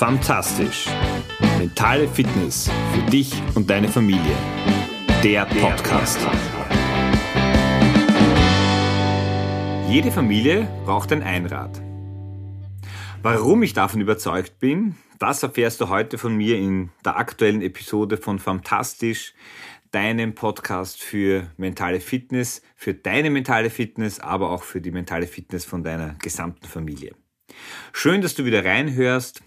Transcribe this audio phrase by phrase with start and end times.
[0.00, 0.86] Fantastisch.
[1.58, 4.34] Mentale Fitness für dich und deine Familie.
[5.22, 6.18] Der Podcast.
[9.90, 11.82] Jede Familie braucht ein Einrad.
[13.20, 18.16] Warum ich davon überzeugt bin, das erfährst du heute von mir in der aktuellen Episode
[18.16, 19.34] von Fantastisch,
[19.90, 25.66] deinem Podcast für mentale Fitness, für deine mentale Fitness, aber auch für die mentale Fitness
[25.66, 27.14] von deiner gesamten Familie.
[27.92, 29.42] Schön, dass du wieder reinhörst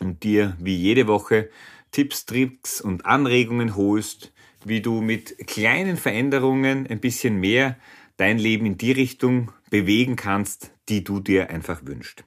[0.00, 1.50] und dir wie jede Woche
[1.92, 4.32] Tipps, Tricks und Anregungen holst,
[4.64, 7.76] wie du mit kleinen Veränderungen ein bisschen mehr
[8.16, 12.24] dein Leben in die Richtung bewegen kannst, die du dir einfach wünschst.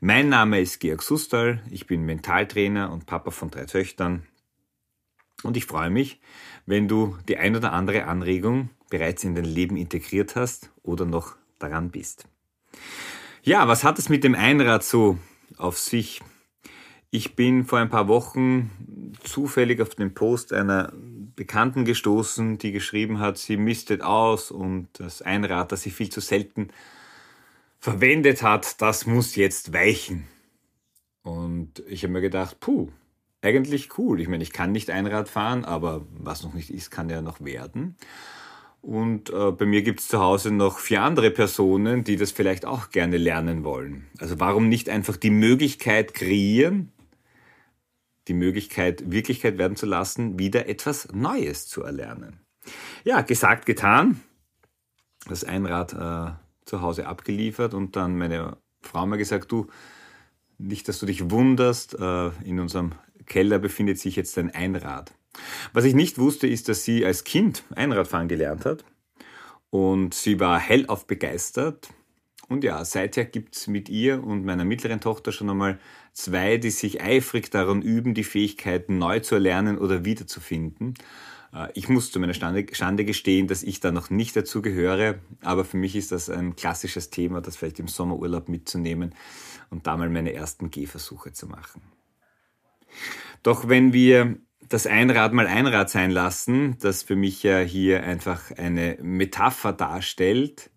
[0.00, 4.26] Mein Name ist Georg Sustal, ich bin Mentaltrainer und Papa von drei Töchtern
[5.42, 6.20] und ich freue mich,
[6.66, 11.36] wenn du die ein oder andere Anregung bereits in dein Leben integriert hast oder noch
[11.58, 12.26] daran bist.
[13.42, 15.18] Ja, was hat es mit dem Einrad so
[15.56, 16.20] auf sich?
[17.12, 18.70] Ich bin vor ein paar Wochen
[19.24, 20.92] zufällig auf den Post einer
[21.34, 26.20] Bekannten gestoßen, die geschrieben hat, sie mistet aus und das Einrad, das sie viel zu
[26.20, 26.68] selten
[27.80, 30.28] verwendet hat, das muss jetzt weichen.
[31.22, 32.90] Und ich habe mir gedacht, puh,
[33.42, 34.20] eigentlich cool.
[34.20, 37.40] Ich meine, ich kann nicht Einrad fahren, aber was noch nicht ist, kann ja noch
[37.40, 37.96] werden.
[38.82, 42.64] Und äh, bei mir gibt es zu Hause noch vier andere Personen, die das vielleicht
[42.64, 44.06] auch gerne lernen wollen.
[44.18, 46.92] Also warum nicht einfach die Möglichkeit kreieren,
[48.28, 52.40] die Möglichkeit, Wirklichkeit werden zu lassen, wieder etwas Neues zu erlernen.
[53.04, 54.20] Ja, gesagt, getan.
[55.26, 56.32] Das Einrad äh,
[56.64, 59.66] zu Hause abgeliefert und dann meine Frau mir gesagt, du,
[60.58, 62.92] nicht, dass du dich wunderst, äh, in unserem
[63.26, 65.12] Keller befindet sich jetzt ein Einrad.
[65.72, 68.84] Was ich nicht wusste, ist, dass sie als Kind Einradfahren gelernt hat
[69.70, 71.88] und sie war hellauf begeistert.
[72.50, 75.78] Und ja, seither gibt es mit ihr und meiner mittleren Tochter schon einmal
[76.12, 80.94] zwei, die sich eifrig daran üben, die Fähigkeiten neu zu erlernen oder wiederzufinden.
[81.54, 85.64] Äh, ich muss zu meiner Schande gestehen, dass ich da noch nicht dazu gehöre, aber
[85.64, 89.14] für mich ist das ein klassisches Thema, das vielleicht im Sommerurlaub mitzunehmen
[89.70, 91.82] und da mal meine ersten Gehversuche zu machen.
[93.44, 98.50] Doch wenn wir das Einrad mal Einrad sein lassen, das für mich ja hier einfach
[98.56, 100.69] eine Metapher darstellt,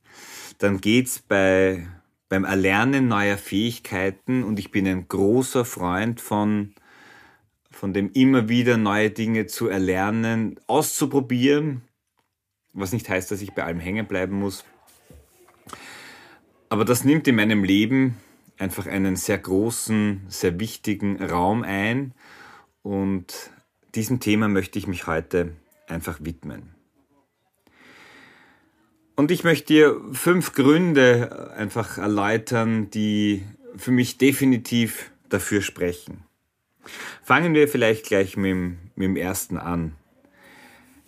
[0.63, 1.85] dann geht's bei
[2.29, 6.73] beim Erlernen neuer Fähigkeiten und ich bin ein großer Freund von,
[7.69, 11.81] von dem immer wieder neue Dinge zu erlernen, auszuprobieren,
[12.71, 14.63] was nicht heißt, dass ich bei allem hängen bleiben muss.
[16.69, 18.17] Aber das nimmt in meinem Leben
[18.57, 22.13] einfach einen sehr großen, sehr wichtigen Raum ein
[22.83, 23.51] und
[23.95, 25.51] diesem Thema möchte ich mich heute
[25.87, 26.73] einfach widmen.
[29.15, 33.43] Und ich möchte dir fünf Gründe einfach erläutern, die
[33.75, 36.23] für mich definitiv dafür sprechen.
[37.23, 39.95] Fangen wir vielleicht gleich mit dem, mit dem ersten an.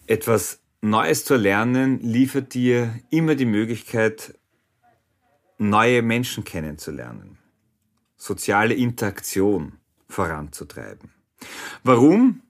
[0.08, 4.38] Etwas Neues zu lernen liefert dir immer die Möglichkeit,
[5.58, 7.40] neue Menschen kennenzulernen,
[8.18, 11.12] soziale Interaktion voranzutreiben.
[11.84, 12.42] Warum?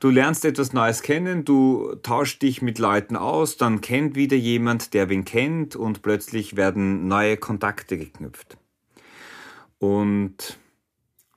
[0.00, 4.94] Du lernst etwas Neues kennen, du tauschst dich mit Leuten aus, dann kennt wieder jemand,
[4.94, 8.56] der wen kennt und plötzlich werden neue Kontakte geknüpft.
[9.78, 10.58] Und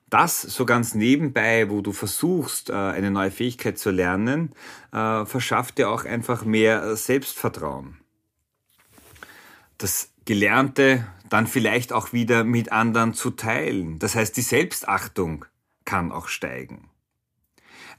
[0.09, 4.51] das so ganz nebenbei, wo du versuchst, äh, eine neue Fähigkeit zu lernen,
[4.91, 7.97] äh, verschafft dir auch einfach mehr Selbstvertrauen.
[9.77, 13.99] Das Gelernte dann vielleicht auch wieder mit anderen zu teilen.
[13.99, 15.45] Das heißt, die Selbstachtung
[15.85, 16.89] kann auch steigen.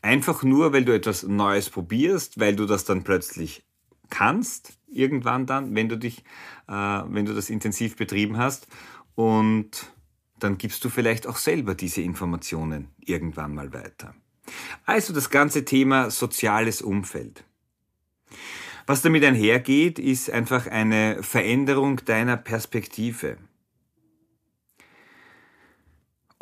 [0.03, 3.65] Einfach nur, weil du etwas Neues probierst, weil du das dann plötzlich
[4.09, 6.25] kannst, irgendwann dann, wenn du dich,
[6.69, 8.67] äh, wenn du das intensiv betrieben hast.
[9.15, 9.93] Und
[10.39, 14.15] dann gibst du vielleicht auch selber diese Informationen irgendwann mal weiter.
[14.87, 17.45] Also das ganze Thema soziales Umfeld.
[18.87, 23.37] Was damit einhergeht, ist einfach eine Veränderung deiner Perspektive.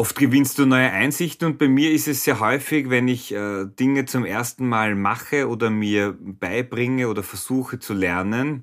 [0.01, 3.65] Oft gewinnst du neue Einsichten und bei mir ist es sehr häufig, wenn ich äh,
[3.65, 8.63] Dinge zum ersten Mal mache oder mir beibringe oder versuche zu lernen,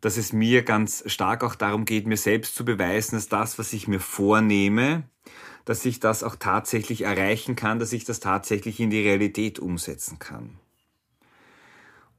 [0.00, 3.74] dass es mir ganz stark auch darum geht, mir selbst zu beweisen, dass das, was
[3.74, 5.02] ich mir vornehme,
[5.66, 10.18] dass ich das auch tatsächlich erreichen kann, dass ich das tatsächlich in die Realität umsetzen
[10.18, 10.56] kann.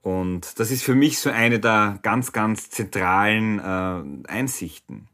[0.03, 5.07] Und das ist für mich so eine der ganz, ganz zentralen äh, Einsichten.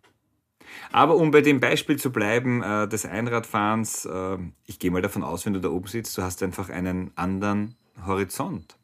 [0.92, 5.24] Aber um bei dem Beispiel zu bleiben äh, des Einradfahrens, äh, ich gehe mal davon
[5.24, 7.76] aus, wenn du da oben sitzt, du hast einfach einen anderen
[8.06, 8.78] Horizont.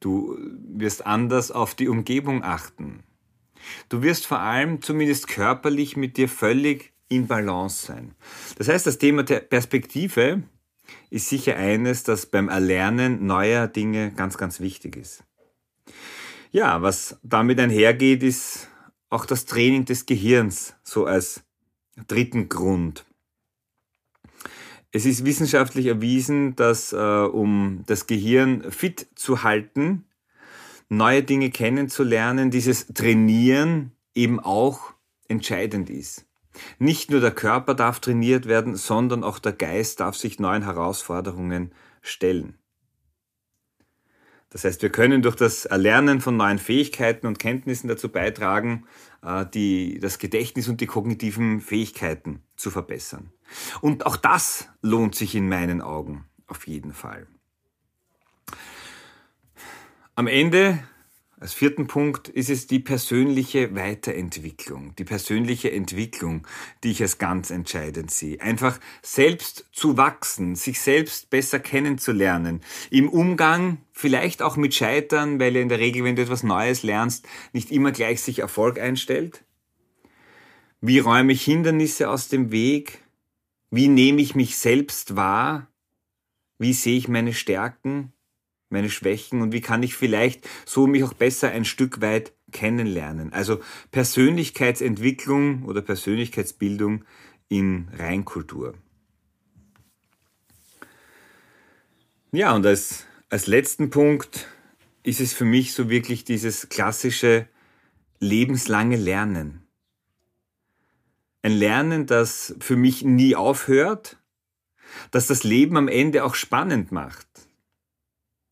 [0.00, 3.02] Du wirst anders auf die Umgebung achten.
[3.88, 8.14] Du wirst vor allem zumindest körperlich mit dir völlig in Balance sein.
[8.56, 10.42] Das heißt, das Thema der Perspektive
[11.10, 15.24] ist sicher eines, das beim Erlernen neuer Dinge ganz, ganz wichtig ist.
[16.50, 18.68] Ja, was damit einhergeht, ist
[19.10, 21.42] auch das Training des Gehirns, so als
[22.06, 23.04] dritten Grund.
[24.90, 30.04] Es ist wissenschaftlich erwiesen, dass äh, um das Gehirn fit zu halten,
[30.88, 34.94] neue Dinge kennenzulernen, dieses Trainieren eben auch
[35.28, 36.24] entscheidend ist.
[36.78, 41.72] Nicht nur der Körper darf trainiert werden, sondern auch der Geist darf sich neuen Herausforderungen
[42.00, 42.58] stellen.
[44.50, 48.86] Das heißt, wir können durch das Erlernen von neuen Fähigkeiten und Kenntnissen dazu beitragen,
[49.22, 53.30] äh, die, das Gedächtnis und die kognitiven Fähigkeiten zu verbessern.
[53.80, 57.26] Und auch das lohnt sich in meinen Augen auf jeden Fall.
[60.14, 60.82] Am Ende
[61.40, 66.46] als vierten Punkt ist es die persönliche Weiterentwicklung, die persönliche Entwicklung,
[66.82, 68.40] die ich als ganz entscheidend sehe.
[68.40, 75.54] Einfach selbst zu wachsen, sich selbst besser kennenzulernen, im Umgang vielleicht auch mit Scheitern, weil
[75.54, 79.44] ja in der Regel, wenn du etwas Neues lernst, nicht immer gleich sich Erfolg einstellt.
[80.80, 83.04] Wie räume ich Hindernisse aus dem Weg?
[83.70, 85.68] Wie nehme ich mich selbst wahr?
[86.58, 88.12] Wie sehe ich meine Stärken?
[88.70, 93.32] Meine Schwächen und wie kann ich vielleicht so mich auch besser ein Stück weit kennenlernen.
[93.32, 93.60] Also
[93.90, 97.04] Persönlichkeitsentwicklung oder Persönlichkeitsbildung
[97.48, 98.74] in Reinkultur.
[102.32, 104.48] Ja, und als, als letzten Punkt
[105.02, 107.48] ist es für mich so wirklich dieses klassische
[108.20, 109.66] lebenslange Lernen.
[111.42, 114.18] Ein Lernen, das für mich nie aufhört,
[115.10, 117.27] das das Leben am Ende auch spannend macht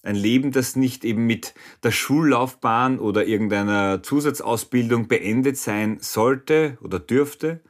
[0.07, 6.99] ein Leben, das nicht eben mit der Schullaufbahn oder irgendeiner Zusatzausbildung beendet sein sollte oder
[6.99, 7.61] dürfte,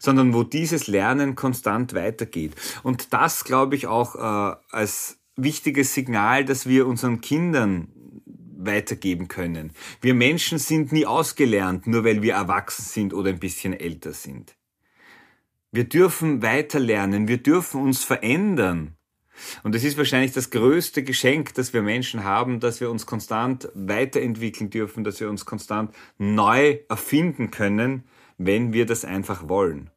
[0.00, 2.54] sondern wo dieses Lernen konstant weitergeht.
[2.82, 7.88] Und das glaube ich auch äh, als wichtiges Signal, dass wir unseren Kindern
[8.66, 9.72] weitergeben können.
[10.00, 14.56] Wir Menschen sind nie ausgelernt, nur weil wir erwachsen sind oder ein bisschen älter sind.
[15.72, 18.96] Wir dürfen weiterlernen, wir dürfen uns verändern.
[19.62, 23.68] Und es ist wahrscheinlich das größte Geschenk, das wir Menschen haben, dass wir uns konstant
[23.74, 28.04] weiterentwickeln dürfen, dass wir uns konstant neu erfinden können,
[28.38, 29.90] wenn wir das einfach wollen.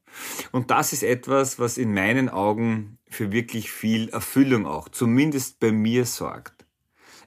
[0.52, 5.72] Und das ist etwas, was in meinen Augen für wirklich viel Erfüllung auch, zumindest bei
[5.72, 6.66] mir sorgt.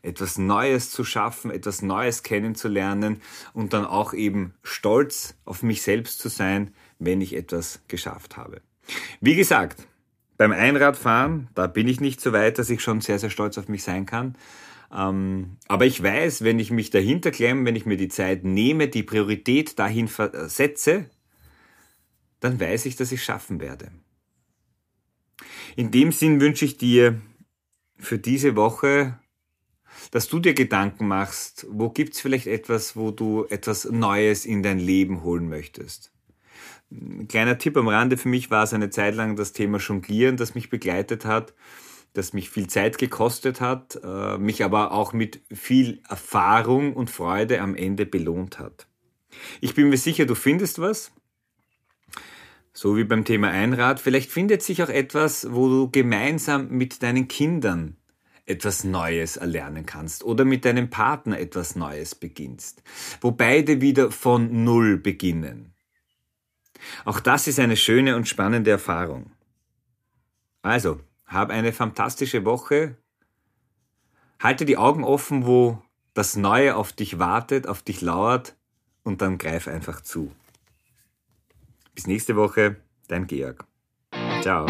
[0.03, 3.21] Etwas Neues zu schaffen, etwas Neues kennenzulernen
[3.53, 8.63] und dann auch eben stolz auf mich selbst zu sein, wenn ich etwas geschafft habe.
[9.21, 9.87] Wie gesagt,
[10.39, 13.69] beim Einradfahren, da bin ich nicht so weit, dass ich schon sehr, sehr stolz auf
[13.69, 14.37] mich sein kann.
[14.97, 18.89] Ähm, aber ich weiß, wenn ich mich dahinter klemme, wenn ich mir die Zeit nehme,
[18.89, 20.09] die Priorität dahin
[20.47, 21.11] setze,
[22.41, 23.91] dann weiß ich, dass ich schaffen werde.
[25.77, 27.21] In dem Sinn wünsche ich dir
[27.99, 29.19] für diese Woche,
[30.13, 34.79] dass du dir Gedanken machst, wo gibt's vielleicht etwas, wo du etwas Neues in dein
[34.79, 36.13] Leben holen möchtest.
[36.91, 40.37] Ein kleiner Tipp am Rande, für mich war es eine Zeit lang das Thema Jonglieren,
[40.37, 41.55] das mich begleitet hat,
[42.15, 47.61] das mich viel Zeit gekostet hat, äh, mich aber auch mit viel Erfahrung und Freude
[47.61, 48.87] am Ende belohnt hat.
[49.61, 51.13] Ich bin mir sicher, du findest was.
[52.73, 54.01] So wie beim Thema Einrad.
[54.01, 57.97] Vielleicht findet sich auch etwas, wo du gemeinsam mit deinen Kindern
[58.47, 62.83] etwas Neues erlernen kannst oder mit deinem Partner etwas Neues beginnst,
[63.21, 65.75] wo beide wieder von Null beginnen.
[67.05, 69.31] Auch das ist eine schöne und spannende Erfahrung.
[70.63, 72.97] Also, hab eine fantastische Woche.
[74.41, 75.83] Halte die Augen offen, wo
[76.15, 78.57] das Neue auf dich wartet, auf dich lauert
[79.03, 80.33] und dann greif einfach zu.
[81.95, 82.77] Bis nächste Woche,
[83.09, 83.65] dein Georg.
[84.41, 84.67] Ciao.